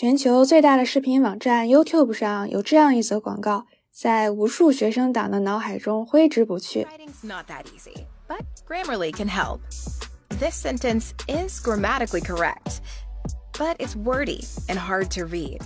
[0.00, 6.84] 全球最大的视频网站 YouTube 上有这样一则广告，在无数学生党的脑海中挥之不去。
[6.84, 8.38] Writing's not that easy, but
[8.68, 9.58] Grammarly can help.
[10.38, 12.78] This sentence is grammatically correct,
[13.54, 15.62] but it's wordy and hard to read.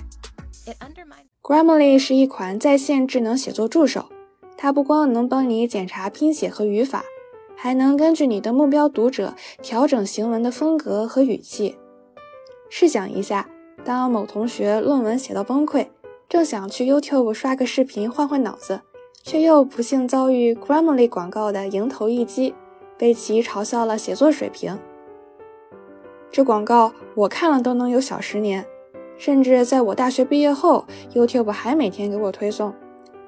[0.64, 1.26] It undermines.
[1.42, 4.06] Grammarly 是一款在线智能写作助手，
[4.56, 7.04] 它不光能帮你检查拼写和语法，
[7.54, 11.76] 还能根据你的目标读者调整行文的风格和语气。
[12.70, 13.46] 试想一下，
[13.84, 15.88] 当某同学论文写到崩溃，
[16.28, 18.80] 正想去 YouTube 刷个视频换换脑子，
[19.22, 22.54] 却又不幸遭遇 Grammarly 广告的迎头一击，
[22.96, 24.78] 被其嘲笑了写作水平。
[26.30, 28.64] 这广告我看了都能有小十年。
[29.18, 32.74] 甚至在我大学毕业后，YouTube 还每天给我推送。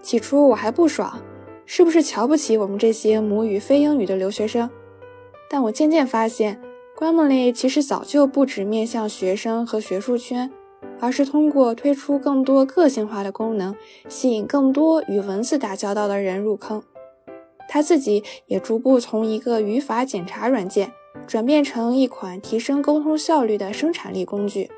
[0.02, 1.20] 起初我还不爽，
[1.66, 4.68] 是不是瞧不起我们这些母语非英语的留学生？
[5.48, 6.60] 但我渐渐发现
[6.96, 10.50] ，Grammarly 其实早就不止面向学生和学术圈，
[11.00, 13.74] 而是通过推出更多个性化的功能，
[14.08, 16.82] 吸引更多与文字打交道的人入坑。
[17.68, 20.92] 他自己也逐步从一个语法检查软件，
[21.26, 24.70] 转变成一款提升沟通效率的生产力工具。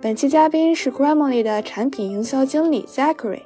[0.00, 3.42] 本期嘉宾是 Grammarly 的产品营销经理 Zachary。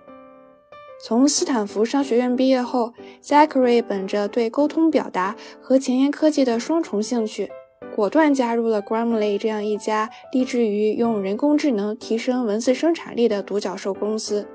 [0.99, 7.51] 从斯坦福商学院毕业后，Zachary 本着对沟通表达和前沿科技的双重兴趣，
[7.95, 14.49] 果断加入了 Grammarly 这样一家立志于用人工智能提升文字生产力的独角兽公司。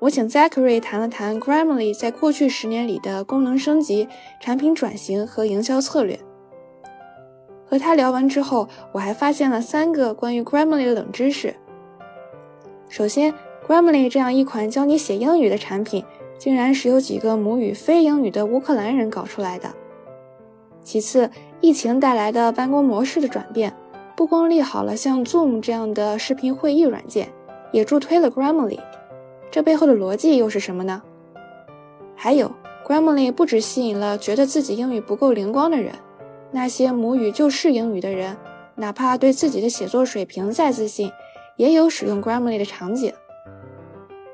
[0.00, 4.08] 我请 Zachary 谈了谈 Grammarly 在过去十年里的功能升级、
[4.40, 6.18] 产品转型和营销策略。
[7.64, 11.54] 和他聊完之后，我还发现了三个关于 Grammarly 的冷知识。
[12.88, 13.32] 首先
[13.66, 16.04] ，Grammarly 这样一款教你写英语的产品，
[16.38, 19.70] 竟然是由几个母语非英语的乌克兰人搞出来的。
[20.82, 23.72] 其次，疫情带来的办公模式的转变，
[24.16, 27.28] 不光利好了像 Zoom 这样的视频会议软件，
[27.70, 28.80] 也助推了 Grammarly。
[29.50, 31.02] 这背后的逻辑又是什么呢？
[32.16, 32.50] 还有
[32.86, 35.92] ，Grammarly 不只吸引了觉得自己英语不够灵光的人。
[36.50, 38.36] 那些母语就是英语的人，
[38.74, 41.10] 哪怕对自己的写作水平再自信，
[41.56, 43.12] 也有使用 Grammarly 的场景。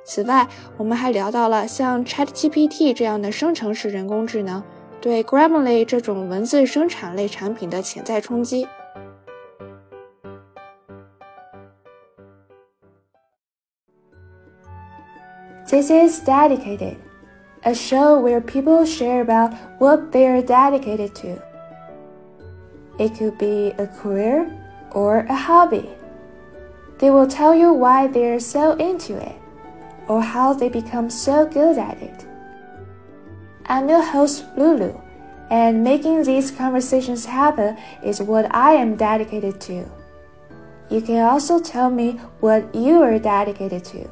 [0.08, 0.48] 此外，
[0.78, 4.62] 我们还聊到了像 ChatGPT 这样的生成式人工智能
[5.00, 8.68] 对 Grammarly 这种文字生产类产品的潜在冲击。
[15.66, 16.98] This is Dedicated,
[17.64, 21.42] a show where people share about what they are dedicated to.
[23.00, 24.46] It could be a career
[24.92, 25.86] or a hobby.
[27.00, 29.37] They will tell you why they're so into it
[30.09, 32.25] or how they become so good at it.
[33.67, 34.99] I'm your host, Lulu,
[35.51, 39.87] and making these conversations happen is what I am dedicated to.
[40.91, 44.09] You can also tell me what you are dedicated to.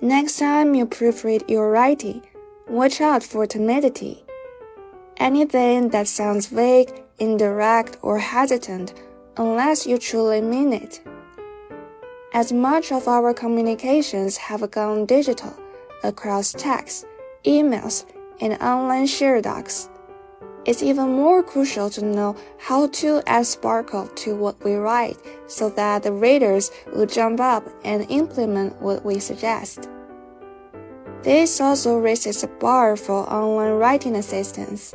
[0.00, 2.22] Next time you proofread your writing,
[2.68, 4.24] watch out for timidity.
[5.18, 8.94] Anything that sounds vague, indirect, or hesitant,
[9.36, 11.00] unless you truly mean it.
[12.34, 15.54] As much of our communications have gone digital
[16.02, 17.06] across text,
[17.44, 18.06] emails,
[18.40, 19.88] and online share docs,
[20.64, 25.70] it's even more crucial to know how to add sparkle to what we write so
[25.70, 29.88] that the readers will jump up and implement what we suggest.
[31.22, 34.92] This also raises the bar for online writing assistance.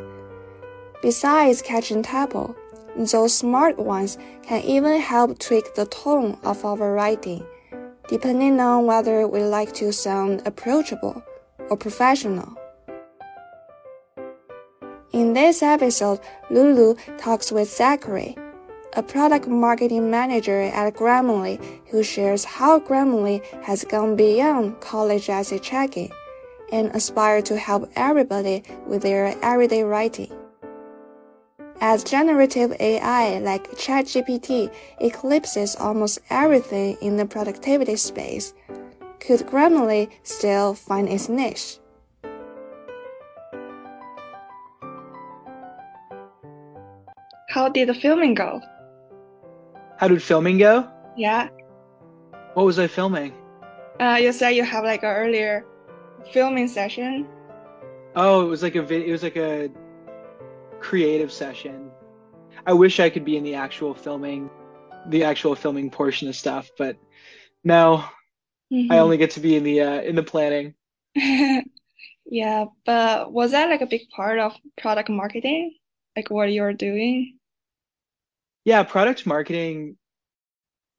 [1.02, 2.54] Besides catching tempo,
[2.98, 7.46] those smart ones can even help tweak the tone of our writing,
[8.08, 11.24] depending on whether we like to sound approachable
[11.70, 12.56] or professional.
[15.12, 16.20] In this episode,
[16.50, 18.38] Lulu talks with Zachary,
[18.94, 25.60] a product marketing manager at Grammarly who shares how Grammarly has gone beyond college essay
[25.60, 26.12] checking
[26.72, 30.32] and aspire to help everybody with their everyday writing.
[31.82, 34.70] As generative AI like ChatGPT
[35.00, 38.54] eclipses almost everything in the productivity space,
[39.22, 41.80] could Grammarly still find its niche?
[47.50, 48.62] How did the filming go?
[49.98, 50.86] How did filming go?
[51.16, 51.48] Yeah.
[52.56, 53.34] What was I filming?
[54.02, 55.66] Uh, you said you have like an earlier
[56.34, 57.26] filming session.
[58.16, 59.70] Oh, it was like a vid- it was like a
[60.80, 61.92] creative session.
[62.66, 64.50] I wish I could be in the actual filming,
[65.10, 66.98] the actual filming portion of stuff, but
[67.64, 68.04] no,
[68.72, 68.92] Mhm.
[68.92, 70.76] I only get to be in the uh, in the planning.
[72.26, 75.76] yeah, but was that like a big part of product marketing?
[76.16, 77.38] like what you're doing?
[78.66, 79.96] Yeah, product marketing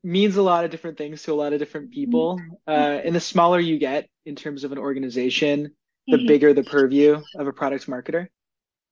[0.02, 2.40] means a lot of different things to a lot of different people.
[2.66, 5.74] Uh, and the smaller you get in terms of an organization,
[6.06, 6.26] the Mhm.
[6.26, 8.28] bigger the purview of a product marketer,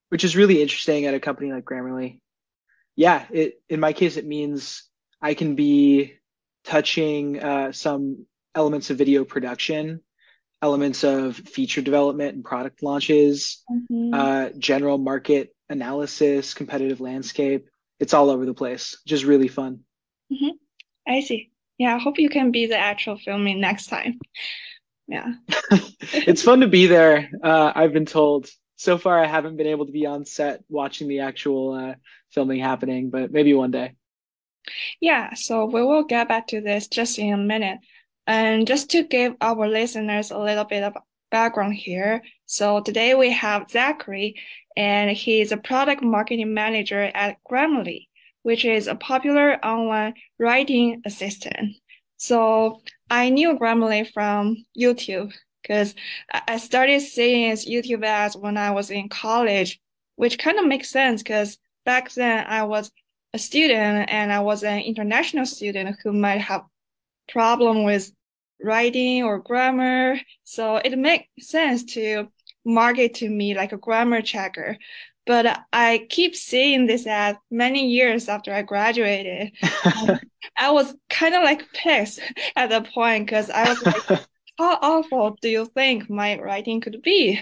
[0.09, 2.21] which is really interesting at a company like Grammarly.
[2.97, 4.85] Yeah, it in my case it means
[5.21, 6.15] I can be
[6.65, 10.01] touching uh, some elements of video production,
[10.63, 14.11] elements of feature development and product launches, Mhm.
[14.13, 17.69] uh, general market analysis, competitive landscape.
[18.01, 19.01] It's all over the place.
[19.07, 19.81] Just really fun.
[21.07, 21.51] I see.
[21.79, 24.19] Yeah, I hope you can be the actual filming next time.
[25.07, 25.33] Yeah.
[26.13, 27.31] it's fun to be there.
[27.43, 28.49] Uh, I've been told.
[28.79, 31.95] So far, I haven't been able to be on set watching the actual uh,
[32.31, 33.97] filming happening, but maybe one day.
[35.01, 37.81] Yeah, so we will get back to this just in a minute.
[38.29, 40.95] And just to give our listeners a little bit of
[41.33, 42.23] background here.
[42.47, 44.37] So today we have Zachary,
[44.77, 48.07] and he's a product marketing manager at Grammarly,
[48.43, 51.75] which is a popular online writing assistant.
[52.17, 55.33] So I knew Grammarly from YouTube
[55.69, 55.95] because
[56.47, 59.79] I started seeing YouTube ads when I was in college,
[60.17, 62.91] which kind of makes sense because back then I was
[63.35, 66.65] a student and I was an international student who might have
[67.29, 68.11] problem with
[68.63, 70.19] writing or grammar.
[70.45, 72.29] So it makes sense to
[72.65, 74.79] market to me like a grammar checker.
[75.27, 79.53] But I keep seeing this ad many years after I graduated.
[80.57, 82.21] I was kind of like pissed
[82.57, 84.21] at the point because I was like,
[84.59, 87.41] how awful do you think my writing could be?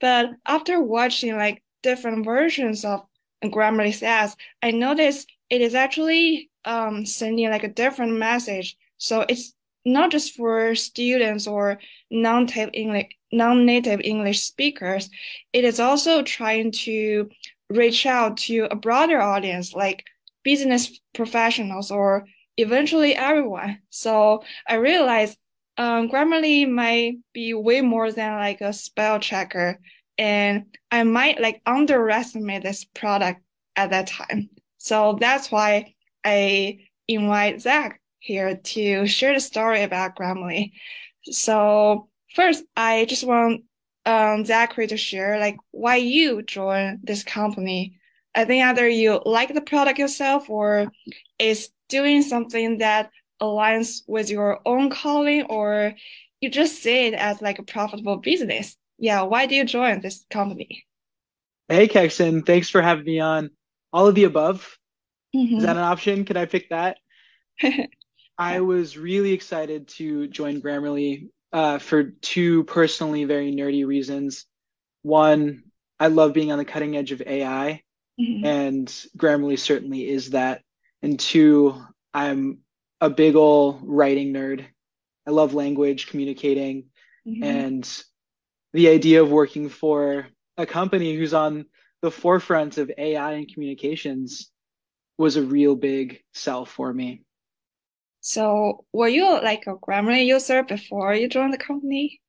[0.00, 3.02] But after watching like different versions of
[3.44, 8.76] Grammarly says, I noticed it is actually um, sending like a different message.
[8.98, 9.54] So it's
[9.84, 11.78] not just for students or
[12.10, 15.08] non-native English, non-native English speakers.
[15.52, 17.30] It is also trying to
[17.70, 20.04] reach out to a broader audience, like
[20.42, 22.26] business professionals or
[22.56, 23.78] eventually everyone.
[23.90, 25.38] So I realized
[25.78, 29.78] um, Grammarly might be way more than like a spell checker,
[30.18, 33.40] and I might like underestimate this product
[33.76, 34.48] at that time.
[34.78, 35.94] So that's why
[36.24, 36.78] I
[37.08, 40.72] invite Zach here to share the story about Grammarly.
[41.24, 43.64] So first, I just want
[44.06, 47.98] um, Zachary to share like why you joined this company.
[48.34, 50.90] I think either you like the product yourself or
[51.38, 53.10] it's doing something that
[53.40, 55.94] aligns with your own calling or
[56.40, 58.76] you just see it as like a profitable business.
[58.98, 60.84] Yeah, why do you join this company?
[61.68, 63.50] Hey, Kexon, thanks for having me on.
[63.92, 64.78] All of the above.
[65.34, 65.58] Mhm.
[65.58, 66.24] Is that an option?
[66.24, 66.98] Can I pick that?
[68.38, 74.46] I was really excited to join Grammarly uh, for two personally very nerdy reasons.
[75.02, 75.64] One,
[75.98, 77.82] I love being on the cutting edge of AI,
[78.20, 78.44] Mhm.
[78.44, 78.86] and
[79.16, 80.62] Grammarly certainly is that.
[81.02, 81.82] And two,
[82.12, 82.58] I'm
[83.00, 84.66] a big ol' writing nerd.
[85.26, 86.90] I love language, communicating,
[87.26, 87.42] Mhm.
[87.44, 88.04] and
[88.72, 91.66] the idea of working for a company who's on
[92.02, 94.50] the forefront of AI and communications
[95.18, 97.24] was a real big sell for me.
[98.20, 102.20] So were you like a Grammarly user before you joined the company?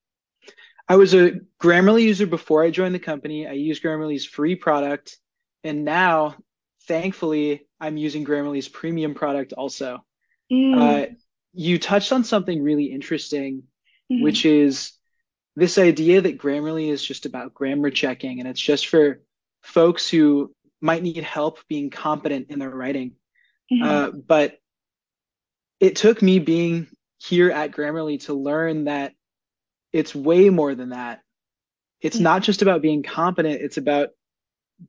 [0.88, 3.46] I was a Grammarly user before I joined the company.
[3.48, 5.18] I used Grammarly's free product,
[5.64, 6.38] and now,
[6.88, 10.06] thankfully, I'm using Grammarly's premium product also.
[10.52, 11.16] Mm, Uh,
[11.54, 13.64] you touched on something really interesting,
[14.12, 14.22] mhm.
[14.22, 14.94] which is
[15.56, 19.22] this idea that Grammarly is just about grammar checking, and it's just for
[19.62, 23.16] folks who might need help being competent in their writing.
[23.72, 23.84] Mhm.
[23.84, 24.60] Uh, but
[25.80, 26.88] it took me being
[27.20, 29.14] here at Grammarly to learn that
[29.92, 31.24] it's way more than that.
[32.02, 32.22] It's Mhm.
[32.22, 34.10] not just about being competent, it's about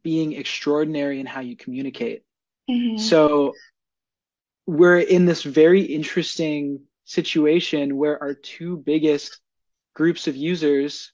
[0.03, 2.23] being extraordinary in how you communicate.
[2.69, 3.01] Mhm.
[3.01, 3.55] So
[4.69, 9.41] we're in this very interesting situation where our two biggest
[9.95, 11.11] groups of users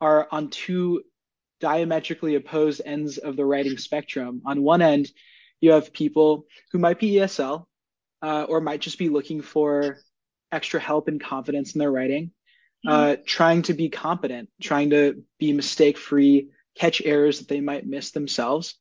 [0.00, 1.02] are on two
[1.60, 4.40] diametrically opposed ends of the writing spectrum.
[4.46, 5.06] On one end,
[5.60, 7.66] you have people who might be ESL
[8.22, 9.98] uh, or might just be looking for
[10.50, 12.30] extra help and confidence in their writing,
[12.86, 17.86] uh, trying to be competent, trying to be mistake free, catch errors that they might
[17.86, 18.76] miss themselves.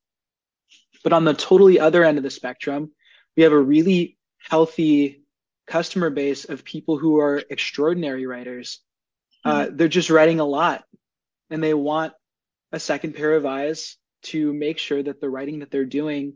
[1.03, 2.91] But on the totally other end of the spectrum,
[3.37, 5.23] we have a really healthy
[5.67, 8.79] customer base of people who are extraordinary writers.
[9.45, 10.83] Uh, they're just writing a lot
[11.49, 12.13] and they want
[12.71, 16.33] a second pair of eyes to make sure that the writing that they're doing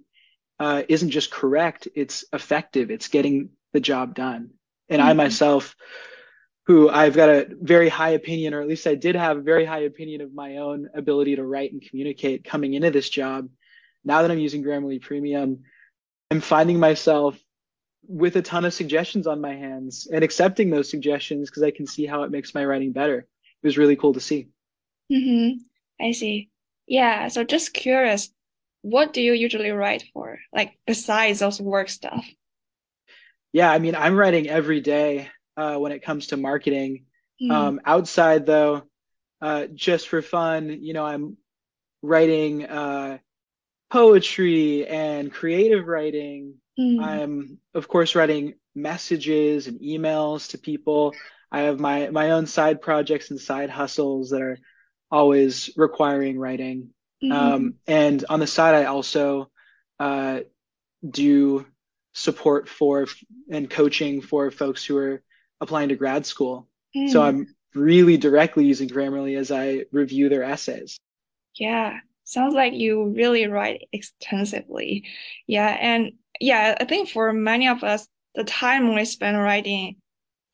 [0.59, 4.51] uh, isn't just correct, it's effective, it's getting the job done.
[4.87, 5.17] And I Mhm.
[5.17, 5.75] myself,
[6.67, 9.65] who I've got a very high opinion, or at least I did have a very
[9.65, 13.49] high opinion of my own ability to write and communicate coming into this job,
[14.05, 15.63] now that I'm using Grammarly Premium,
[16.31, 17.37] I'm finding myself
[18.07, 21.85] with a ton of suggestions on my hands and accepting those suggestions because I can
[21.85, 23.17] see how it makes my writing better.
[23.17, 24.47] It was really cool to see.
[25.11, 25.57] Mm-hmm.
[26.03, 26.49] I see.
[26.87, 27.27] Yeah.
[27.27, 28.29] So just curious,
[28.81, 30.39] what do you usually write for?
[30.53, 32.25] Like besides those work stuff?
[33.51, 37.05] Yeah, I mean, I'm writing every day uh, when it comes to marketing.
[37.43, 37.51] Mm.
[37.51, 38.83] Um, outside though,
[39.41, 41.35] uh, just for fun, you know, I'm
[42.01, 43.17] writing uh,
[43.91, 46.55] poetry and creative writing.
[46.79, 47.03] Mm.
[47.03, 51.13] I'm, of course, writing messages and emails to people.
[51.51, 54.57] I have my my own side projects and side hustles that are
[55.11, 56.89] always requiring writing.
[57.21, 57.31] Mhm.
[57.33, 59.51] Um, and on the side, I also
[59.99, 60.39] uh,
[61.07, 61.65] do
[62.13, 63.07] support for
[63.51, 65.21] and coaching for folks who are
[65.59, 66.67] applying to grad school.
[66.93, 67.23] So Mm.
[67.23, 70.99] I'm really directly using Grammarly as I review their essays.
[71.55, 75.05] Yeah, sounds like you really write extensively.
[75.47, 79.97] Yeah, and yeah, I think for many of us, the time we spend writing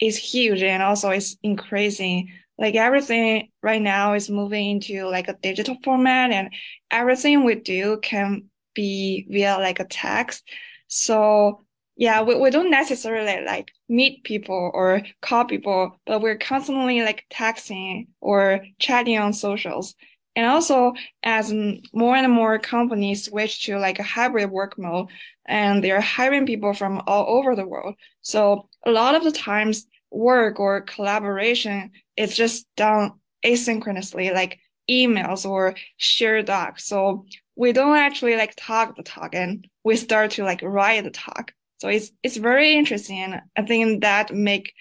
[0.01, 2.29] is huge and also it's increasing.
[2.57, 6.50] Like everything right now is moving into like a digital format and
[6.89, 10.43] everything we do can be via like a text.
[10.88, 17.01] So yeah, we, we don't necessarily like meet people or call people, but we're constantly
[17.01, 19.95] like texting or chatting on socials.
[20.38, 21.51] And also, as
[21.94, 25.08] more and more companies switch to like a hybrid work mode,
[25.48, 27.96] and they're hiring people from all over the world.
[28.22, 33.13] So a lot of the times, work or collaboration is just done
[33.44, 36.86] asynchronously, like emails or shared docs.
[36.86, 37.25] So
[37.56, 41.51] we don't actually like talk the talk, and we start to like write the talk.
[41.79, 44.74] So it's it's very interesting, I think that make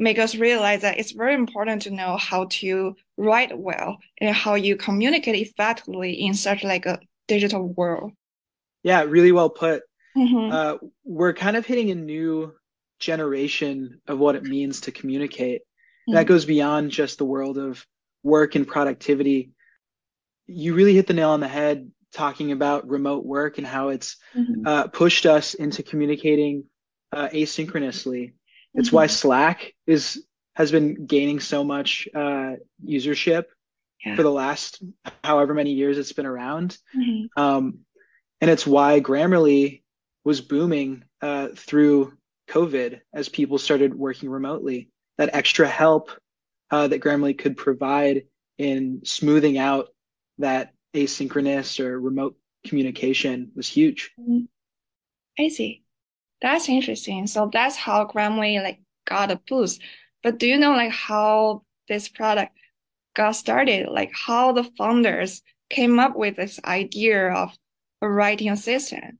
[0.00, 4.54] make us realize that it's very important to know how to write well and how
[4.54, 8.12] you communicate effectively in such like a digital world.
[8.82, 9.82] Yeah, really well put.
[10.16, 10.50] Mhm.
[10.50, 12.54] Uh, we're kind of hitting a new
[12.98, 15.62] generation of what it means to communicate.
[16.08, 16.28] That Mhm.
[16.28, 17.86] goes beyond just the world of
[18.22, 19.50] work and productivity.
[20.46, 24.16] You really hit the nail on the head talking about remote work and how it's
[24.34, 24.66] Mhm.
[24.66, 26.64] uh, pushed us into communicating
[27.12, 28.32] uh, asynchronously.
[28.74, 28.92] It's Mhm.
[28.92, 30.24] why Slack is
[30.56, 33.44] has been gaining so much uh, usership
[34.04, 34.16] Yeah.
[34.16, 34.82] for the last
[35.24, 36.76] however many years it's been around.
[36.94, 37.28] Mhm.
[37.36, 37.86] Um,
[38.40, 39.82] and it's why Grammarly
[40.24, 42.16] was booming uh, through
[42.48, 44.90] COVID as people started working remotely.
[45.18, 46.10] That extra help
[46.70, 48.26] uh, that Grammarly could provide
[48.58, 49.88] in smoothing out
[50.38, 52.36] that asynchronous or remote
[52.66, 54.12] communication was huge.
[54.18, 54.48] Mhm.
[55.38, 55.84] I see.
[56.42, 57.26] That's interesting.
[57.26, 59.80] So that's how Grammarly like got a boost.
[60.22, 62.56] But do you know like how this product
[63.14, 63.88] got started?
[63.88, 67.56] Like how the founders came up with this idea of
[68.02, 69.18] a writing assistant?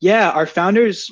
[0.00, 1.10] Yeah, our founders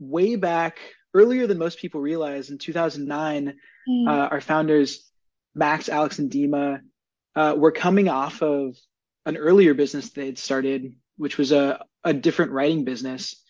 [0.00, 0.78] way back
[1.14, 3.54] earlier than most people realize in 2009
[3.86, 4.08] Mm.
[4.08, 5.10] uh, our founders
[5.54, 6.80] max alex and dima
[7.36, 8.74] uh, were coming off of
[9.26, 13.43] an earlier business they'd started which was a, a different writing business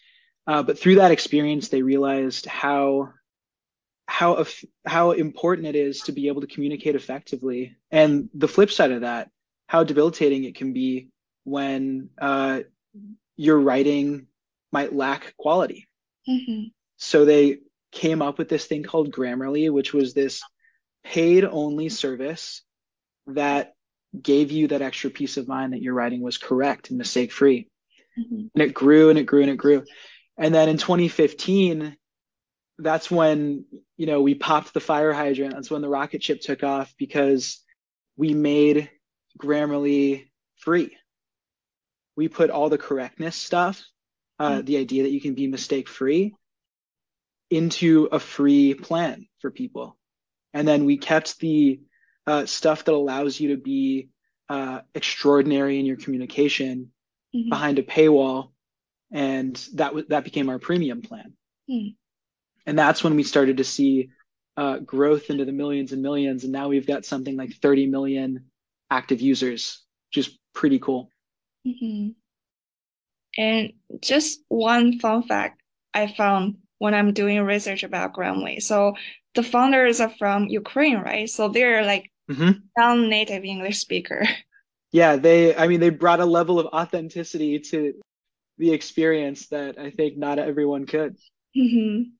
[0.46, 3.10] uh, but through that experience they realized how
[4.06, 4.44] how
[4.86, 9.00] how important it is to be able to communicate effectively and the flip side of
[9.00, 9.30] that
[9.66, 11.08] how debilitating it can be
[11.44, 12.60] when uh,
[13.36, 14.26] your writing
[14.72, 15.88] might lack quality
[16.28, 16.72] Mhm.
[16.96, 17.58] so they
[17.92, 20.42] came up with this thing called Grammarly, which was this
[21.04, 22.62] paid only service
[23.28, 23.74] that
[24.20, 27.68] gave you that extra peace of mind that your writing was correct and mistake free.
[28.18, 28.50] Mhm.
[28.54, 29.84] And it grew and it grew and it grew.
[30.36, 31.96] And then in 2015,
[32.78, 33.64] that's when,
[33.96, 35.54] you know, we popped the fire hydrant.
[35.54, 37.60] That's when the rocket ship took off because
[38.16, 38.90] we made
[39.38, 40.96] Grammarly free.
[42.16, 43.84] We put all the correctness stuff,
[44.38, 44.66] uh, Mm.
[44.66, 46.34] the idea that you can be mistake free,
[47.50, 49.96] into a free plan for people.
[50.52, 51.80] And then we kept the
[52.26, 54.08] uh, stuff that allows you to be
[54.48, 56.92] uh, extraordinary in your communication
[57.34, 57.50] Mhm.
[57.50, 58.53] behind a paywall,
[59.14, 61.32] and that w- that became our premium plan.
[61.70, 61.88] Hmm.
[62.66, 64.10] And that's when we started to see
[64.56, 68.44] uh, growth into the millions and millions, and now we've got something like 30 million
[68.90, 71.10] active users, which is pretty cool.
[71.66, 72.14] Mhm.
[73.38, 78.62] And just one fun fact I found when I'm doing research about Grammarly.
[78.62, 78.94] So
[79.34, 81.28] the founders are from Ukraine, right?
[81.30, 82.62] So they're like Mhm.
[82.76, 84.26] non-native English speaker.
[84.92, 87.94] Yeah, they, I mean, they brought a level of authenticity to
[88.58, 91.16] the experience that I think not everyone could.
[91.56, 92.12] Mhm.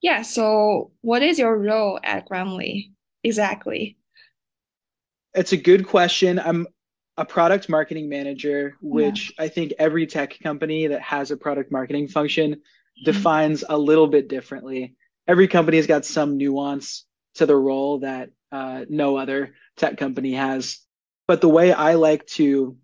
[0.00, 3.96] Yeah, so what is your role at Grammarly exactly?
[5.34, 6.38] It's a good question.
[6.38, 6.66] I'm
[7.16, 9.44] a product marketing manager, which yeah.
[9.44, 13.04] I think every tech company that has a product marketing function mm-hmm.
[13.04, 14.94] defines a little bit differently.
[15.26, 20.34] Every company has got some nuance to the role that uh, no other tech company
[20.34, 20.80] has.
[21.26, 22.76] But the way I like to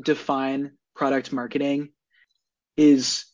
[0.00, 1.88] define product marketing
[2.76, 3.24] is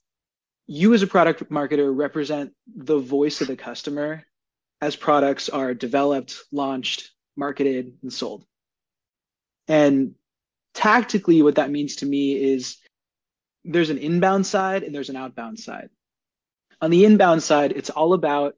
[0.68, 4.22] you as a product marketer represent the voice of the customer
[4.80, 8.44] as products are developed, launched, marketed, and sold.
[9.66, 10.14] And
[10.74, 12.76] tactically, what that means to me is
[13.64, 15.88] there's an inbound side and there's an outbound side.
[16.80, 18.54] On the inbound side, it's all about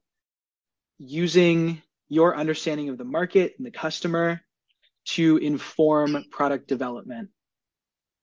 [0.99, 4.41] using your understanding of the market and the customer
[5.05, 7.29] to inform product development.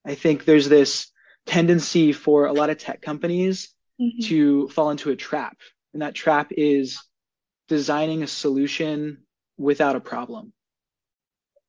[0.06, 1.10] I think there's this
[1.46, 4.24] tendency for a lot of tech companies mm-hmm.
[4.24, 5.58] to fall into a trap.
[5.92, 7.02] And that trap is
[7.68, 9.24] designing a solution
[9.58, 10.52] without a problem.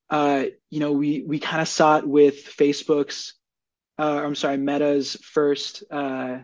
[0.10, 3.34] Uh, you know, we we kind of saw it with Facebook's,
[3.98, 6.40] uh, I'm sorry, Meta's first uh,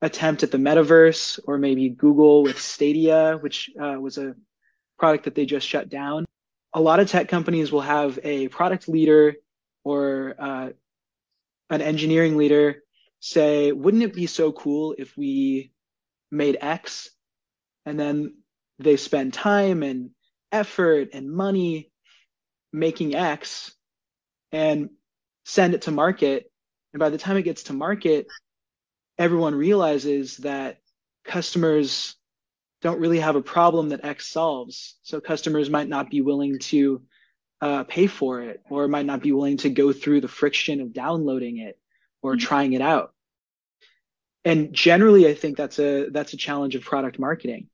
[0.00, 4.34] attempt at the metaverse, or maybe Google with Stadia, which uh, was a
[4.98, 6.24] product that they just shut down.
[6.72, 9.36] A lot of tech companies will have a product leader
[9.84, 10.68] or uh,
[11.70, 12.82] an engineering leader
[13.20, 15.72] say, wouldn't it be so cool if we
[16.30, 17.10] made X?
[17.86, 18.34] And then
[18.78, 20.10] they spend time and
[20.52, 21.90] effort and money
[22.72, 23.74] making X
[24.52, 24.90] and
[25.44, 26.50] send it to market.
[26.92, 28.26] And by the time it gets to market,
[29.18, 30.78] everyone realizes that
[31.24, 32.14] customers
[32.82, 34.96] don't really have a problem that X solves.
[35.02, 37.02] So customers might not be willing to
[37.64, 40.92] uh, pay for it or might not be willing to go through the friction of
[40.92, 41.78] downloading it
[42.20, 42.46] or mm-hmm.
[42.46, 43.14] trying it out.
[44.44, 47.68] And generally i think that's a that's a challenge of product marketing.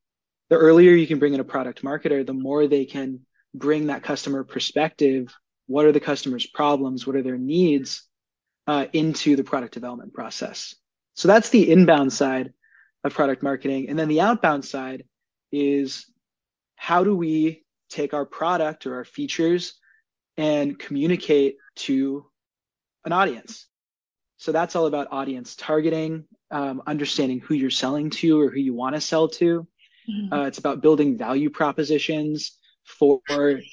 [0.48, 4.04] The earlier you can bring in a product marketer the more they can bring that
[4.04, 5.34] customer perspective
[5.66, 8.08] what are the customer's problems what are their needs
[8.68, 10.76] uh, into the product development process.
[11.14, 12.52] So that's the inbound side
[13.02, 13.88] of product marketing.
[13.88, 15.02] And then the outbound side
[15.50, 16.06] is
[16.76, 19.79] how do we take our product or our features
[20.40, 22.26] and communicate to
[23.04, 23.66] an audience
[24.40, 28.74] so that's all about audience targeting um, understanding who you're selling to or who you
[28.74, 29.66] want to sell to.
[30.08, 30.32] Mm-hmm.
[30.32, 33.20] Uh, it's about building value propositions for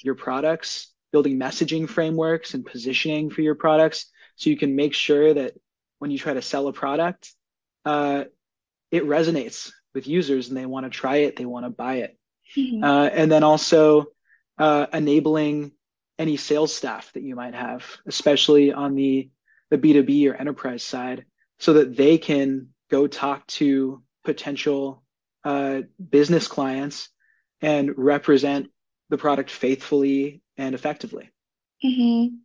[0.02, 5.32] your products, building messaging frameworks and positioning for your products so you can make sure
[5.34, 5.54] that
[6.00, 7.32] when you try to sell a product,
[7.86, 8.24] uh,
[8.90, 12.18] it resonates with users and they want to try it, they want to buy it.
[12.56, 12.84] Mm-hmm.
[12.84, 14.08] Uh, and then also
[14.58, 15.72] uh, enabling
[16.18, 19.30] any sales staff that you might have, especially on the,
[19.70, 21.24] the B2B or enterprise side,
[21.58, 25.02] so that they can go talk to potential
[25.44, 27.08] uh, business clients
[27.60, 28.68] and represent
[29.10, 31.30] the product faithfully and effectively.
[31.84, 32.36] Mm-hmm.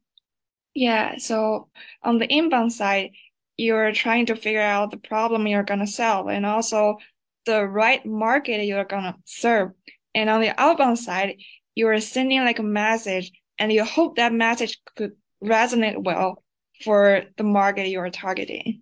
[0.75, 1.17] Yeah.
[1.17, 1.69] So
[2.01, 3.11] on the inbound side,
[3.57, 6.97] you're trying to figure out the problem you're going to solve and also
[7.45, 9.71] the right market you're going to serve.
[10.15, 11.37] And on the outbound side,
[11.75, 13.31] you're sending like a message
[13.63, 16.43] and you hope that message could resonate well
[16.83, 18.81] for the market you're targeting.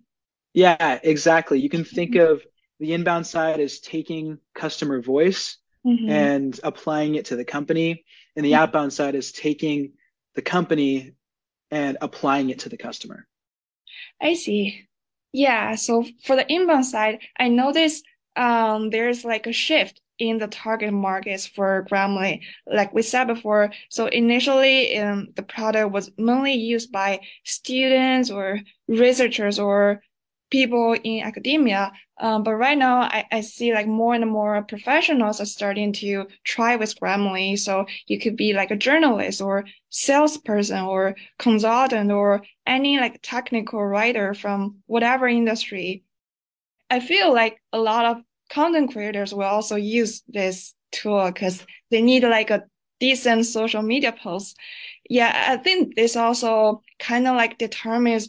[0.54, 1.60] Yeah, exactly.
[1.60, 2.32] You can think mm-hmm.
[2.32, 2.42] of
[2.80, 6.10] the inbound side as taking customer voice mm-hmm.
[6.10, 8.60] and applying it to the company, and the mm-hmm.
[8.60, 9.92] outbound side is taking
[10.34, 11.12] the company
[11.70, 13.28] and applying it to the customer.
[14.20, 14.88] I see.
[15.32, 15.76] Yeah.
[15.76, 20.92] So for the inbound side, I noticed um, there's like a shift in the target
[20.92, 22.42] markets for Grammarly.
[22.66, 28.60] Like we said before, so initially um, the product was mainly used by students or
[28.88, 30.02] researchers or
[30.50, 31.90] people in academia.
[32.18, 36.28] Um, but right now, I, I see like more and more professionals are starting to
[36.44, 37.58] try with Grammarly.
[37.58, 43.84] So you could be like a journalist or salesperson or consultant or any like technical
[43.84, 46.04] writer from whatever industry.
[46.88, 52.02] I feel like a lot of content creators will also use this tool because they
[52.02, 52.64] need like a
[53.00, 54.56] decent social media post.
[55.08, 58.28] Yeah, I think this also kind of like determines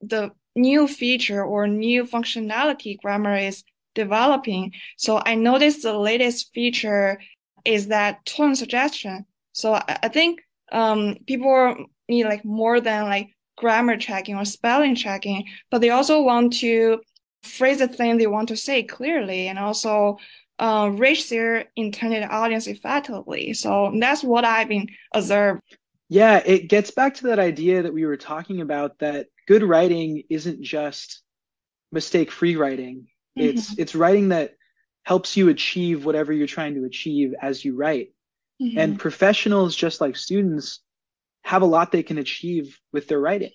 [0.00, 4.72] the new feature or new functionality Grammarly is developing.
[4.96, 7.20] So I noticed the latest feature
[7.64, 9.26] is that tone suggestion.
[9.52, 10.40] So I, I think
[10.72, 16.22] um, people need like more than like grammar checking or spelling checking, but they also
[16.22, 17.00] want to
[17.46, 20.18] phrase the thing they want to say clearly and also
[20.58, 23.52] uh, reach their intended audience effectively.
[23.52, 25.62] So that's what I've been observed.
[26.08, 30.22] Yeah, it gets back to that idea that we were talking about that good writing
[30.30, 31.22] isn't just
[31.92, 33.08] mistake free writing.
[33.38, 33.48] Mm-hmm.
[33.48, 34.54] It's it's writing that
[35.02, 38.12] helps you achieve whatever you're trying to achieve as you write.
[38.62, 38.78] Mm-hmm.
[38.78, 40.80] And professionals just like students
[41.42, 43.52] have a lot they can achieve with their writing.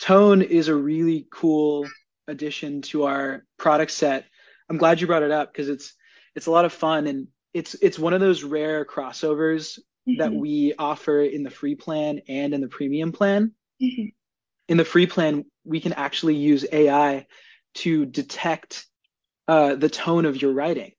[0.00, 1.86] Tone is a really cool
[2.28, 4.24] addition to our product set.
[4.68, 5.94] I'm glad you brought it up because it's
[6.34, 10.18] it's a lot of fun and it's it's one of those rare crossovers mm-hmm.
[10.18, 13.52] that we offer in the free plan and in the premium plan.
[13.82, 14.06] Mm-hmm.
[14.68, 17.26] In the free plan, we can actually use AI
[17.74, 18.86] to detect
[19.46, 20.92] uh, the tone of your writing,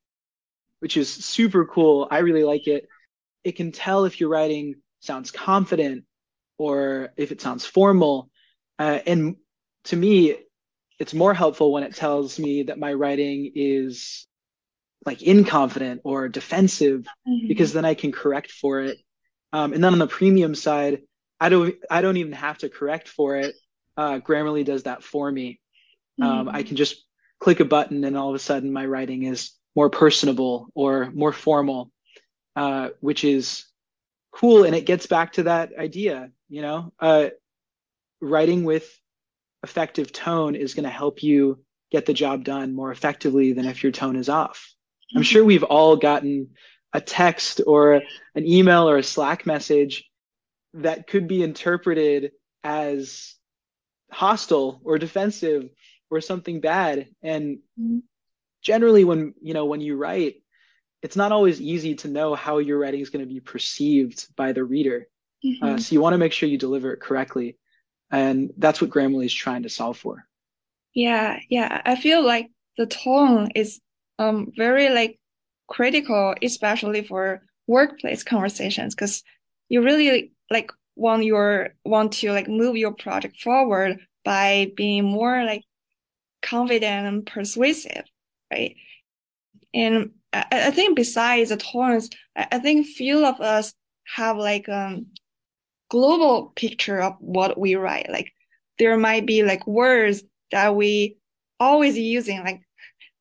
[0.79, 2.07] which is super cool.
[2.09, 2.87] I really like it.
[3.43, 6.05] It can tell if your writing sounds confident
[6.57, 8.29] or if it sounds formal.
[8.77, 9.35] Uh, and
[9.85, 10.35] to me,
[10.99, 14.27] it's more helpful when it tells me that my writing is
[15.05, 17.47] like inconfident or defensive mm-hmm.
[17.47, 18.97] because then I can correct for it.
[19.53, 21.01] Um, and then on the premium side,
[21.39, 23.55] I don't I don't even have to correct for it.
[23.97, 25.59] Uh, Grammarly does that for me.
[26.21, 26.55] Um, mm-hmm.
[26.55, 27.03] I can just
[27.39, 31.33] click a button and all of a sudden my writing is more personable or more
[31.33, 31.91] formal,
[32.55, 33.65] uh, which is
[34.31, 34.63] cool.
[34.63, 37.29] And it gets back to that idea, you know, uh,
[38.21, 38.89] writing with
[39.65, 41.59] effective tone is going to help you
[41.91, 44.71] get the job done more effectively than if your tone is off.
[45.15, 46.51] I'm sure we've all gotten
[46.93, 47.95] a text or
[48.35, 50.09] an email or a Slack message
[50.75, 52.31] that could be interpreted
[52.63, 53.35] as
[54.11, 55.69] hostile or defensive
[56.09, 57.07] or something bad.
[57.21, 57.99] And mm-hmm.
[58.61, 60.35] generally, when you know when you write,
[61.01, 64.51] it's not always easy to know how your writing is going to be perceived by
[64.53, 65.07] the reader.
[65.43, 65.65] Mm-hmm.
[65.65, 67.57] Uh, so you want to make sure you deliver it correctly,
[68.11, 70.25] and that's what Grammarly is trying to solve for.
[70.93, 73.81] Yeah, yeah, I feel like the tone is
[74.17, 75.19] um very like
[75.67, 79.23] critical, especially for workplace conversations, because
[79.69, 85.43] you really like want your want to like move your project forward by being more
[85.43, 85.63] like
[86.41, 88.05] confident and persuasive,
[88.51, 88.75] right?
[89.73, 93.73] And I, I think besides the tones, I, I think few of us
[94.15, 95.07] have like um
[95.95, 98.09] global picture of what we write.
[98.09, 98.33] Like
[98.79, 101.15] there might be like words that we
[101.57, 102.61] always using, like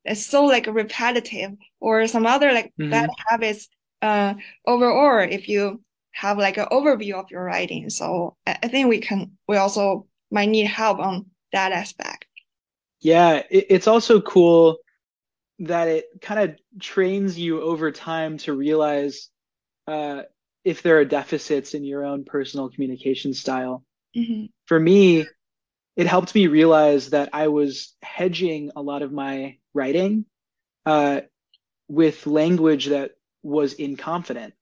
[0.03, 2.91] it's so like repetitive or some other like mm-hmm.
[2.91, 3.69] bad habits
[4.01, 4.33] uh
[4.67, 7.89] overall if you have like an overview of your writing.
[7.89, 12.25] So I think we can we also might need help on that aspect.
[12.99, 14.77] Yeah, it, it's also cool
[15.59, 19.29] that it kind of trains you over time to realize
[19.87, 20.23] uh,
[20.65, 23.83] if there are deficits in your own personal communication style.
[24.17, 24.47] Mm-hmm.
[24.65, 25.27] For me,
[25.95, 30.25] it helped me realize that I was hedging a lot of my writing
[30.85, 31.21] uh,
[31.87, 33.11] with language that
[33.43, 34.53] was inconfident.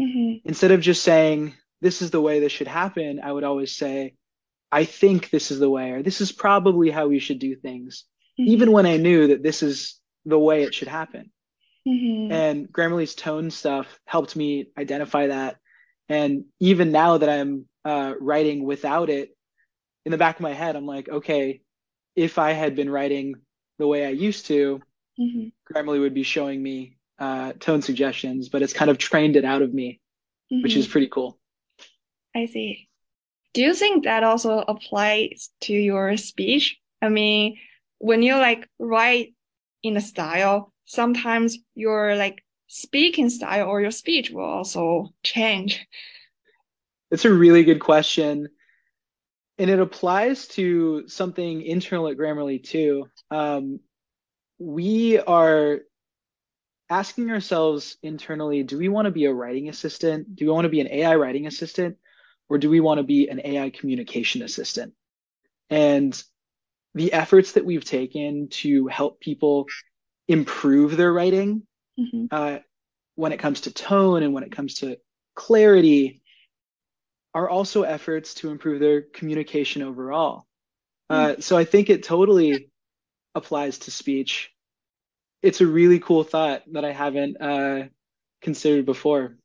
[0.00, 0.48] Mm-hmm.
[0.48, 4.14] Instead of just saying, this is the way this should happen, I would always say,
[4.72, 8.04] I think this is the way, or this is probably how we should do things,
[8.40, 8.50] mm-hmm.
[8.50, 11.30] even when I knew that this is the way it should happen.
[11.88, 12.32] Mm-hmm.
[12.32, 15.56] And Grammarly's tone stuff helped me identify that.
[16.08, 19.30] And even now that I'm uh, writing without it,
[20.04, 21.60] in the back of my head, I'm like, okay,
[22.16, 23.34] if I had been writing
[23.78, 24.80] the way I used to,
[25.18, 25.48] mm-hmm.
[25.72, 29.62] Grammarly would be showing me uh, tone suggestions, but it's kind of trained it out
[29.62, 30.00] of me,
[30.50, 30.92] which is mm-hmm.
[30.92, 31.38] pretty cool.
[32.34, 32.88] I see.
[33.52, 36.78] Do you think that also applies to your speech?
[37.02, 37.58] I mean,
[37.98, 39.34] when you like write
[39.82, 45.86] in a style, sometimes your like speaking style or your speech will also change.
[47.10, 48.48] It's a really good question.
[49.58, 53.08] And it applies to something internal at Grammarly too.
[53.30, 53.80] Um,
[54.58, 55.80] we are
[56.88, 60.34] asking ourselves internally do we want to be a writing assistant?
[60.34, 61.96] Do we want to be an AI writing assistant?
[62.50, 64.92] or do we want to be an AI communication assistant?
[65.70, 66.20] And
[66.94, 69.66] the efforts that we've taken to help people
[70.30, 71.62] improve their writing
[71.98, 72.26] mm-hmm.
[72.30, 72.58] uh,
[73.16, 74.96] when it comes to tone and when it comes to
[75.34, 76.22] clarity
[77.34, 80.46] are also efforts to improve their communication overall.
[81.08, 81.40] Uh, mm-hmm.
[81.40, 82.70] so I think it totally
[83.34, 84.52] applies to speech.
[85.42, 87.88] It's a really cool thought that I haven't uh,
[88.40, 89.36] considered before.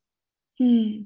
[0.59, 1.03] Hmm.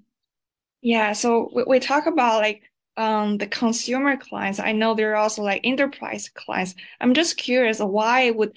[0.82, 2.64] Yeah, so we, we talk about like
[2.98, 4.60] um the consumer clients.
[4.60, 6.76] I know there are also like enterprise clients.
[7.00, 8.54] I'm just curious why would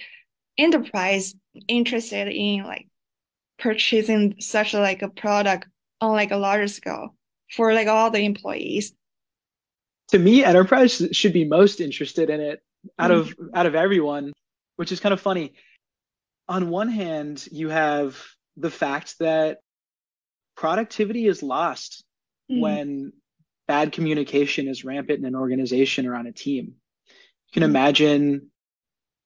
[0.58, 1.34] enterprise
[1.68, 2.88] interested in like
[3.58, 5.68] purchasing such a, like a product
[6.00, 7.14] on like a larger scale
[7.50, 8.92] for like all the employees?
[10.08, 12.62] To me, enterprise should be most interested in it
[12.98, 13.42] out mm-hmm.
[13.42, 14.32] of out of everyone,
[14.76, 15.54] which is kind of funny.
[16.48, 18.20] On one hand, you have
[18.56, 19.58] the fact that
[20.56, 22.04] productivity is lost
[22.50, 22.60] mm.
[22.60, 23.12] when
[23.68, 26.74] bad communication is rampant in an organization or on a team.
[27.06, 27.70] You can mm.
[27.70, 28.50] imagine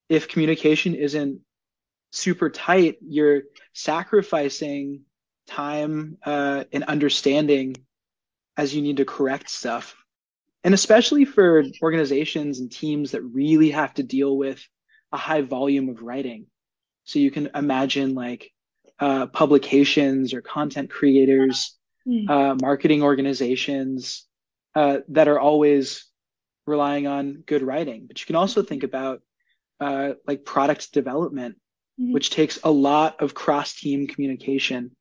[0.09, 1.41] if communication isn't
[2.11, 3.43] super tight, you're
[3.73, 5.01] sacrificing
[5.47, 7.75] time uh, and understanding
[8.57, 9.95] as you need to correct stuff.
[10.63, 14.65] And especially for organizations and teams that really have to deal with
[15.11, 16.47] a high volume of writing.
[17.03, 18.51] So you can imagine like
[18.99, 22.29] uh, publications or content creators, mm.
[22.29, 24.25] uh, marketing organizations
[24.75, 26.05] uh, that are always
[26.65, 28.07] relying on good writing.
[28.07, 29.21] But you can also think about
[29.79, 31.55] uh, like product development,
[31.99, 32.13] mm-hmm.
[32.13, 34.91] which takes a lot of cross team communication.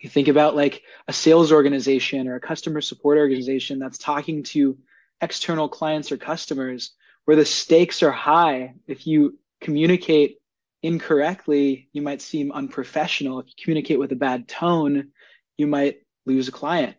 [0.00, 4.76] You think about like a sales organization or a customer support organization that's talking to
[5.20, 6.92] external clients or customers
[7.24, 8.74] where the stakes are high.
[8.86, 10.38] If you communicate
[10.82, 13.40] incorrectly, you might seem unprofessional.
[13.40, 15.12] If you communicate with a bad tone,
[15.56, 16.96] you might lose a client.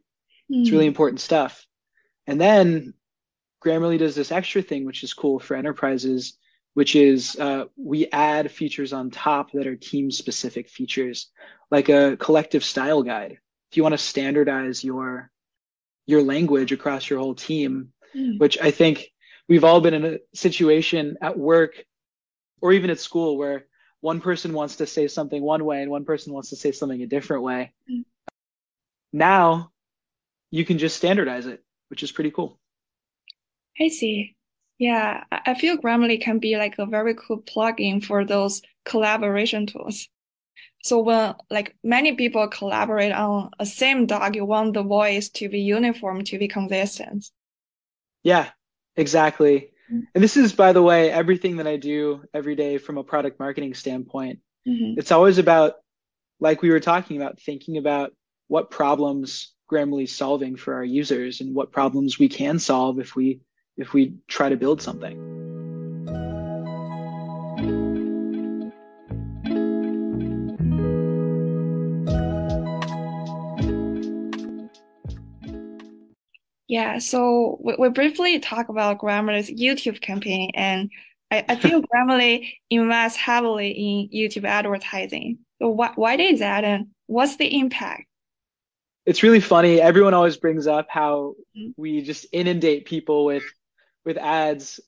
[0.52, 0.62] Mm.
[0.62, 0.90] It's really hmm.
[0.90, 1.66] important stuff.
[2.28, 2.94] And then
[3.64, 6.38] Grammarly does this extra thing, which is cool for enterprises,
[6.76, 11.32] which is uh, we add features on top that are team specific features,
[11.72, 13.40] like a collective style guide.
[13.72, 15.32] If you want to standardize your
[16.06, 18.38] your language across your whole team, mm.
[18.40, 19.10] which I think
[19.48, 21.84] we've all been in a situation at work
[22.62, 23.66] or even at school where
[24.02, 27.02] one person wants to say something one way and one person wants to say something
[27.02, 27.74] a different way.
[27.90, 28.04] Mm.
[29.14, 29.72] Now
[30.52, 32.60] you can just standardize it, which is pretty cool.
[33.80, 34.35] I see.
[34.78, 40.10] Yeah, I feel Grammarly can be like a very cool plugin for those collaboration tools.
[40.84, 45.50] So when like many people collaborate on a same doc, you want the voice to
[45.50, 47.32] be uniform, to be consistent.
[48.24, 48.50] Yeah,
[48.96, 49.72] exactly.
[49.92, 50.02] Mm-hmm.
[50.14, 53.40] And this is, by the way, everything that I do every day from a product
[53.40, 54.40] marketing standpoint.
[54.68, 55.00] Mm-hmm.
[55.00, 55.76] It's always about,
[56.40, 58.12] like we were talking about, thinking about
[58.48, 63.16] what problems Grammarly is solving for our users and what problems we can solve if
[63.16, 63.40] we
[63.78, 65.36] if we try to build something.
[76.68, 80.90] Yeah, so we, we briefly talk about Grammarly's YouTube campaign, and
[81.32, 85.40] I, I feel Grammarly invests heavily in YouTube advertising.
[85.62, 88.06] So why, why is that, and what's the impact?
[89.06, 89.80] It's really funny.
[89.80, 91.70] Everyone always brings up how mm-hmm.
[91.78, 93.44] we just inundate people with
[94.06, 94.80] with ads.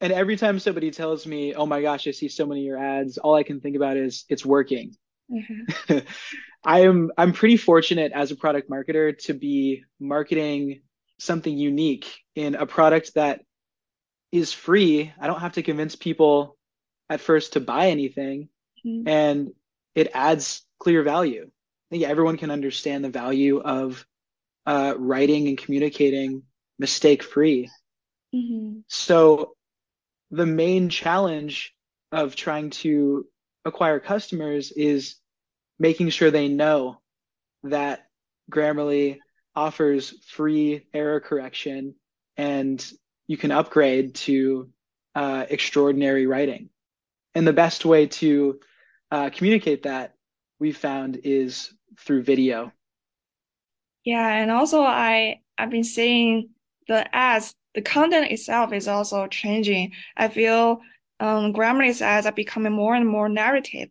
[0.00, 2.78] And every time somebody tells me oh my gosh i see so many of your
[2.78, 4.94] ads all i can think about is it's working.
[5.30, 5.98] Mm-hmm.
[6.64, 10.82] i am i'm pretty fortunate as a product marketer to be marketing
[11.18, 13.40] something unique in a product that
[14.32, 15.12] is free.
[15.18, 16.56] I don't have to convince people
[17.08, 18.48] at first to buy anything
[18.84, 19.08] mm-hmm.
[19.08, 19.50] and
[19.94, 21.44] it adds clear value.
[21.46, 24.04] I think everyone can understand the value of
[24.66, 26.42] uh, writing and communicating
[26.78, 27.70] mistake free
[28.34, 28.80] Mm-hmm.
[28.88, 29.54] So
[30.30, 31.74] the main challenge
[32.10, 33.26] of trying to
[33.64, 35.16] acquire customers is
[35.78, 37.00] making sure they know
[37.62, 38.06] that
[38.50, 39.18] Grammarly
[39.56, 41.94] offers free error correction
[42.36, 42.84] and
[43.26, 44.70] you can upgrade to
[45.14, 46.68] uh, extraordinary writing.
[47.34, 48.60] And the best way to
[49.10, 50.14] uh, communicate that
[50.58, 52.72] we found is through video.
[54.04, 56.50] Yeah, and also I I've been seeing
[56.88, 59.92] the ads the content itself is also changing.
[60.16, 60.80] I feel
[61.20, 63.88] um, Grammarly's ads are becoming more and more narrative.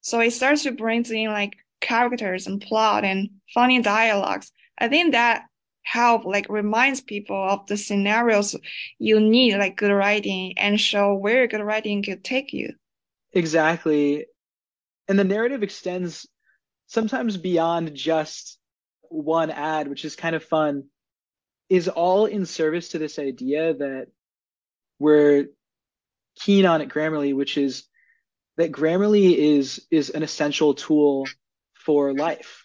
[0.00, 4.50] So it starts to bring in like characters and plot and funny dialogues.
[4.78, 5.44] I think that
[5.82, 8.56] help like reminds people of the scenarios
[8.98, 12.72] you need like good writing and show where good writing could take you.
[13.32, 14.26] Exactly.
[15.08, 16.26] And the narrative extends
[16.86, 18.58] sometimes beyond just
[19.10, 20.84] one ad, which is kind of fun
[21.68, 24.08] is all in service to this idea that
[24.98, 25.46] we're
[26.36, 27.84] keen on at Grammarly, which is
[28.56, 31.26] that Grammarly is is an essential tool
[31.74, 32.64] for life.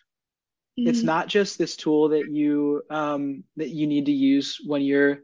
[0.79, 0.89] Mm-hmm.
[0.89, 5.19] It's not just this tool that you um, that you need to use when you're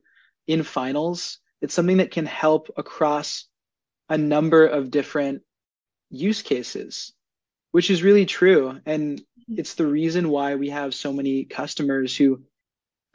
[0.48, 1.40] in finals.
[1.62, 3.46] It's something that can help across
[4.10, 5.42] a number of different
[6.10, 7.14] use cases,
[7.72, 8.80] which is really true.
[8.86, 9.56] And mm-hmm.
[9.58, 12.42] it's the reason why we have so many customers who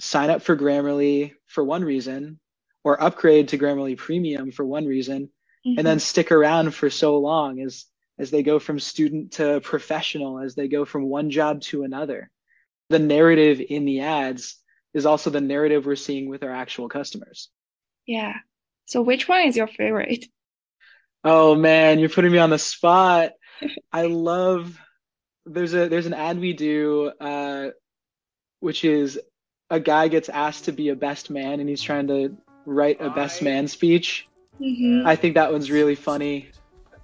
[0.00, 2.40] sign up for Grammarly for one reason
[2.84, 5.30] or upgrade to Grammarly Premium for one reason
[5.66, 5.78] mm-hmm.
[5.78, 7.86] and then stick around for so long as
[8.18, 12.30] as they go from student to professional as they go from one job to another.
[12.90, 14.56] The narrative in the ads
[14.92, 17.48] is also the narrative we're seeing with our actual customers.
[18.06, 18.34] Yeah.
[18.84, 20.26] So which one is your favorite?
[21.24, 23.32] Oh man, you're putting me on the spot.
[23.92, 24.78] I love
[25.46, 27.70] there's a there's an ad we do uh
[28.60, 29.18] which is
[29.72, 33.08] a guy gets asked to be a best man and he's trying to write a
[33.08, 34.28] best man speech.
[34.60, 35.06] Mm-hmm.
[35.06, 36.50] I think that one's really funny.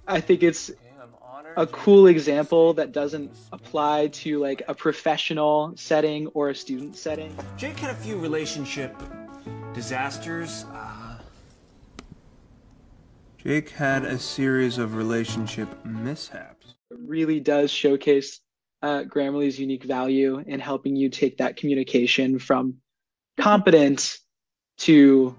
[0.07, 0.69] I think it's
[1.57, 7.35] a cool example that doesn't apply to like a professional setting or a student setting.
[7.57, 8.95] Jake had a few relationship
[9.73, 10.65] disasters.
[10.71, 11.17] Uh,
[13.39, 16.75] Jake had a series of relationship mishaps.
[16.91, 18.41] It really does showcase
[18.81, 22.75] uh, Grammarly's unique value in helping you take that communication from
[23.39, 24.17] competent
[24.79, 25.35] to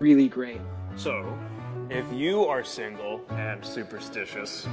[0.00, 0.60] really great.
[0.96, 1.36] So,
[1.90, 4.66] if you are single and superstitious,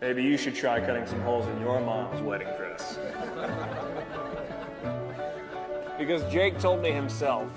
[0.00, 2.98] maybe you should try cutting some holes in your mom's wedding dress.
[5.98, 7.48] because Jake told me himself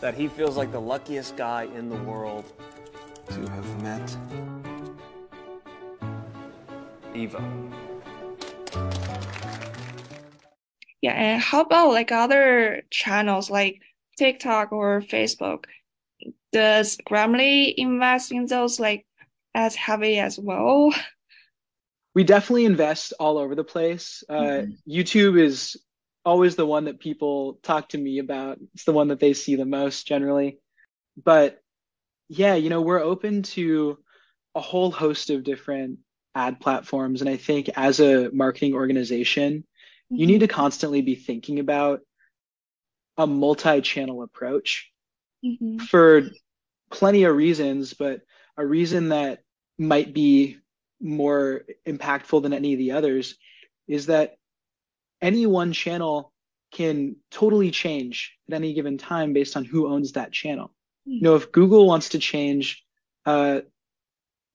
[0.00, 2.44] that he feels like the luckiest guy in the world
[3.28, 4.16] To have met.
[7.14, 7.42] Eva.
[11.02, 13.80] Yeah, and how about like other channels like
[14.18, 15.64] TikTok or Facebook?
[16.52, 19.06] Does Grammarly invest in those like
[19.54, 20.92] as heavy as well?
[22.14, 24.24] We definitely invest all over the place.
[24.28, 25.76] Uh, YouTube is
[26.24, 28.58] always the one that people talk to me about.
[28.74, 30.58] It's the one that they see the most generally.
[31.22, 31.62] But
[32.28, 33.98] yeah, you know, we're open to
[34.54, 35.98] a whole host of different
[36.34, 37.20] ad platforms.
[37.20, 39.64] And I think as a marketing organization,
[40.10, 42.00] you need to constantly be thinking about
[43.16, 44.90] a multi-channel approach
[45.44, 45.80] Mhm.
[45.88, 46.30] for
[46.90, 48.22] plenty of reasons, but
[48.56, 49.42] a reason that
[49.78, 50.58] might be
[51.00, 53.36] more impactful than any of the others
[53.86, 54.36] is that
[55.22, 56.32] any one channel
[56.72, 60.72] can totally change at any given time based on who owns that channel.
[61.04, 62.84] You know, if Google wants to change
[63.26, 63.62] uh,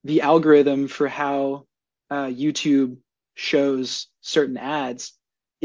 [0.04, 1.66] the algorithm for how
[2.10, 2.98] uh, YouTube
[3.34, 5.15] shows certain ads,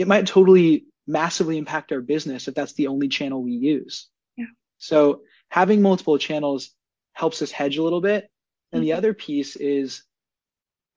[0.01, 4.07] it might totally massively impact our business if that's the only channel we use.
[4.35, 4.45] Yeah.
[4.77, 6.71] So having multiple channels
[7.13, 8.29] helps us hedge a little bit.
[8.71, 8.97] And the Mhm.
[8.97, 10.03] other piece is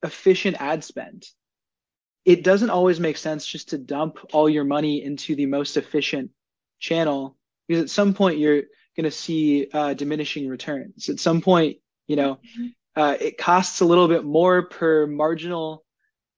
[0.03, 1.27] efficient ad spend.
[2.25, 6.31] It doesn't always make sense just to dump all your money into the most efficient
[6.79, 7.37] channel
[7.67, 8.63] because at some point you're
[8.97, 11.09] going to see uh, diminishing returns.
[11.09, 12.39] At some point, you know,
[12.97, 15.85] uh, it costs a little bit more per marginal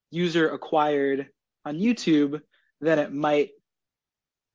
[0.09, 1.29] user acquired
[1.65, 2.41] on YouTube
[2.81, 3.49] than it might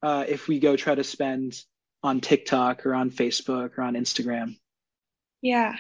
[0.03, 1.63] uh, if we go try to spend
[2.03, 4.57] on TikTok or on Facebook or on Instagram.
[5.41, 5.75] Yeah,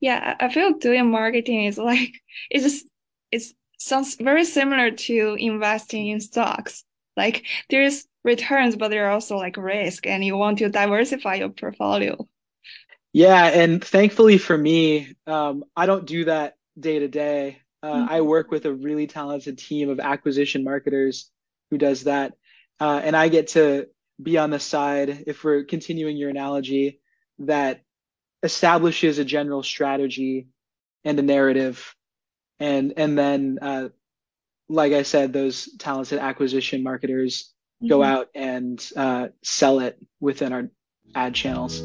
[0.00, 0.36] yeah.
[0.40, 2.10] I feel doing marketing is like
[2.50, 2.86] it's just
[3.30, 3.42] it
[3.78, 6.84] sounds very similar to investing in stocks.
[7.16, 11.50] Like there's returns, but there are also like risk, and you want to diversify your
[11.50, 12.26] portfolio.
[13.12, 17.62] Yeah, and thankfully for me, um, I don't do that day to day.
[17.82, 21.30] Uh, I work with a really talented team of acquisition marketers
[21.70, 22.34] who does that,
[22.80, 23.88] uh, and I get to
[24.22, 27.00] be on the side, if we're continuing your analogy,
[27.40, 27.82] that
[28.42, 30.48] establishes a general strategy
[31.04, 31.94] and a narrative,
[32.58, 33.88] and and then, uh,
[34.68, 37.52] like I said, those talented acquisition marketers
[37.86, 38.06] go Mhm.
[38.06, 40.70] out and uh, sell it within our
[41.14, 41.82] ad channels.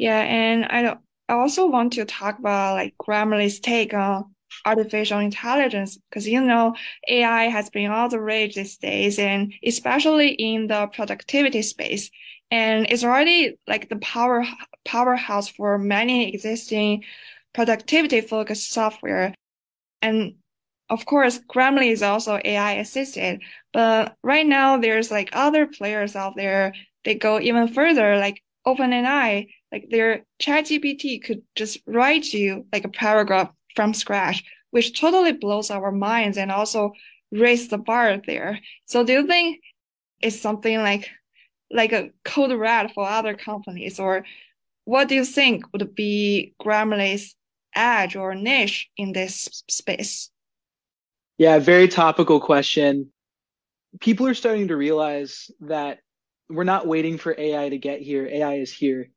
[0.00, 0.96] Yeah, and I
[1.28, 4.34] I also want to talk about like Grammarly's take on
[4.64, 6.74] artificial intelligence because you know
[7.06, 12.10] AI has been all the rage these days, and especially in the productivity space,
[12.50, 14.42] and it's already like the power
[14.86, 17.04] powerhouse for many existing
[17.52, 19.34] productivity focused software,
[20.02, 20.34] and
[20.88, 26.36] of course Grammarly is also AI assisted, but right now there's like other players out
[26.36, 26.74] there.
[27.04, 32.88] They go even further, like OpenAI like their ChatGPT could just write you like a
[32.88, 36.92] paragraph from scratch, which totally blows our minds and also
[37.30, 38.60] raise the bar there.
[38.86, 39.60] So do you think
[40.20, 41.08] it's something like
[41.70, 44.24] like a code red for other companies, or
[44.84, 47.36] what do you think would be Grammarly's
[47.76, 50.30] edge or niche in this space?
[51.38, 53.12] Yeah, very topical question.
[54.00, 56.00] People are starting to realize that
[56.50, 58.26] we're not waiting for AI to get here.
[58.26, 59.10] AI is here.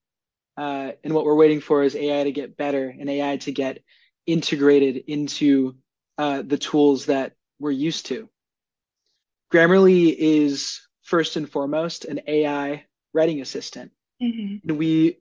[0.55, 3.79] Uh, and what we're waiting for is AI to get better and AI to get
[4.25, 5.75] integrated into
[6.17, 8.29] uh, the tools that we're used to.
[9.51, 13.91] Grammarly is first and foremost an AI writing assistant.
[14.21, 14.61] Mhm.
[14.63, 15.19] And we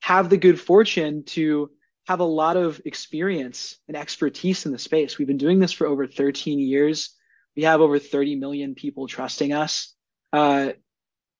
[0.00, 1.70] have the good fortune to
[2.06, 5.16] have a lot of experience and expertise in the space.
[5.16, 7.14] We've been doing this for over 13 years.
[7.56, 9.94] We have over 30 million people trusting us
[10.32, 10.72] uh,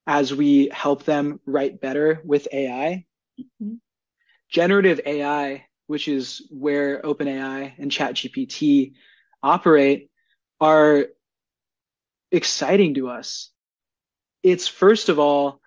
[0.07, 3.07] as we help them write better with AI.
[3.39, 3.81] Mhm.
[4.49, 8.95] Generative AI, which is where OpenAI and ChatGPT
[9.43, 10.11] operate,
[10.61, 11.07] are
[12.31, 13.51] exciting to us.
[14.43, 15.61] It's first of all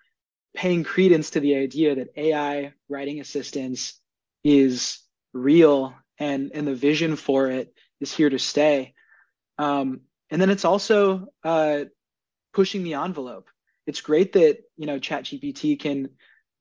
[0.55, 3.99] paying credence to the idea that AI writing assistance
[4.43, 4.99] is
[5.33, 8.93] real and, and the vision for it is here to stay.
[9.57, 11.85] Um, and then it's also uh,
[12.53, 13.47] pushing the envelope.
[13.87, 16.09] It's great that you know ChatGPT can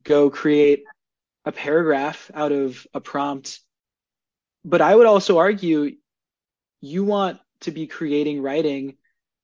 [0.05, 0.85] go create
[1.45, 3.61] a paragraph out of a prompt,
[4.65, 5.97] but I would also argue
[6.81, 8.97] you want to be creating writing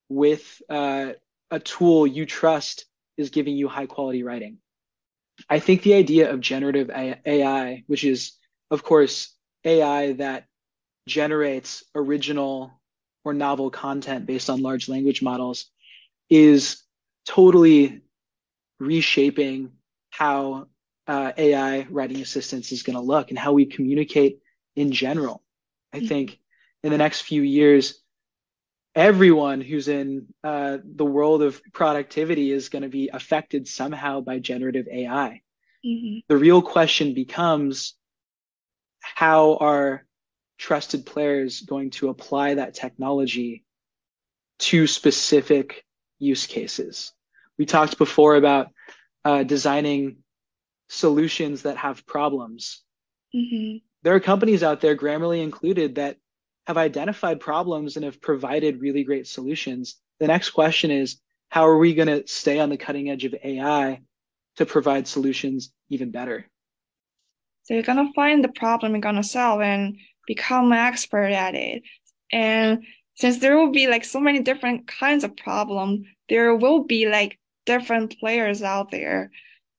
[0.08, 1.12] with uh,
[1.50, 4.58] a tool you trust is giving you high quality writing.
[5.48, 8.32] I think the idea of generative AI, which is,
[8.70, 10.44] of course, AI that
[11.06, 12.72] generates original
[13.24, 15.66] or novel content based on large language models,
[16.30, 16.82] is
[17.26, 18.02] totally
[18.78, 19.72] reshaping
[20.10, 20.66] how
[21.06, 24.38] uh, AI writing assistance is going to look and how we communicate
[24.76, 25.42] in general.
[25.92, 26.06] I mm-hmm.
[26.06, 26.38] think
[26.82, 28.00] in the next few years,
[28.94, 34.38] everyone who's in uh, the world of productivity is going to be affected somehow by
[34.38, 35.42] generative AI.
[35.84, 36.18] Mm-hmm.
[36.28, 37.94] The real question becomes
[39.00, 40.06] how are
[40.58, 43.64] trusted players going to apply that technology
[44.60, 45.84] to specific
[46.22, 47.12] use cases?
[47.58, 48.68] We talked before about
[49.24, 50.18] uh, designing
[50.88, 52.82] solutions that have problems.
[53.34, 53.78] Mm-hmm.
[54.02, 56.16] There are companies out there, Grammarly included, that
[56.66, 59.96] have identified problems and have provided really great solutions.
[60.20, 61.18] The next question is
[61.48, 64.00] how are we going to stay on the cutting edge of AI
[64.56, 66.46] to provide solutions even better?
[67.64, 69.96] So you're going to find the problem you're going to solve and
[70.26, 71.82] become an expert at it.
[72.32, 72.84] And
[73.14, 77.38] since there will be like so many different kinds of problem, there will be like
[77.66, 79.30] different players out there.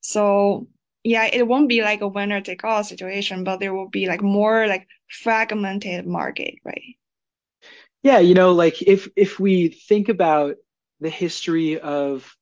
[0.01, 0.67] So
[1.03, 4.21] yeah, it won't be like a winner take all situation, but there will be like
[4.21, 6.95] more like fragmented market, right?
[8.03, 10.55] Yeah, you know, like if if we think about
[10.99, 12.35] the history of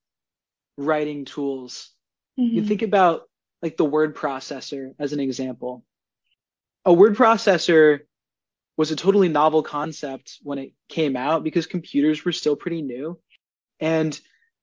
[0.77, 1.91] writing tools,
[2.39, 2.55] mm-hmm.
[2.55, 3.23] you think about
[3.61, 5.83] like the word processor as an example.
[6.85, 8.01] A word processor
[8.81, 13.15] was a totally novel concept when it came out because computers were still pretty new.
[13.79, 14.19] And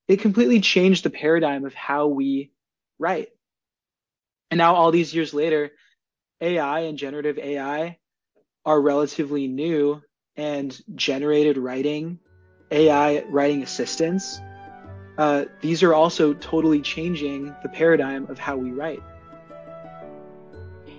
[0.09, 2.51] it completely changed the paradigm of how we
[2.99, 3.29] write.
[4.51, 5.71] And now, all these years later,
[6.41, 7.97] AI and generative AI
[8.65, 10.03] are relatively new,
[10.37, 12.19] and generated writing,
[12.73, 14.41] AI writing assistants,
[15.17, 19.03] uh, these are also totally changing the paradigm of how we write.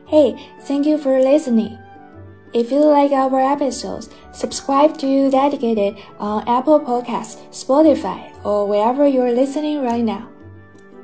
[0.08, 1.78] Hey, thank you for listening.
[2.52, 9.32] If you like our episodes, subscribe to Dedicated on Apple Podcasts, Spotify, or wherever you're
[9.32, 10.28] listening right now.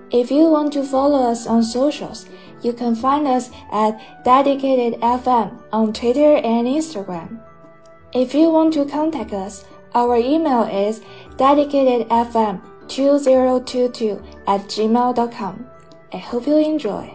[0.10, 2.26] If you want to follow us on socials,
[2.64, 7.40] you can find us at Dedicated FM on Twitter and Instagram.
[8.12, 11.02] If you want to contact us, our email is
[11.38, 15.68] dedicatedfm2022 at gmail.com.
[16.12, 17.14] I hope you enjoy.